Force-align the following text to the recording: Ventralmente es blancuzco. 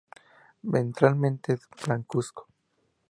Ventralmente 0.63 1.53
es 1.53 1.69
blancuzco. 1.85 2.47